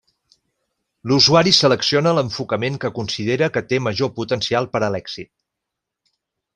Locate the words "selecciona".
1.57-2.13